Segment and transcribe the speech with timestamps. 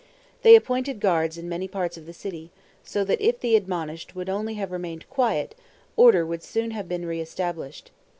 [0.41, 2.49] They appointed guards in many parts of the city,
[2.83, 5.53] so that if the admonished would only have remained quiet,
[5.95, 7.91] order would soon have been re established.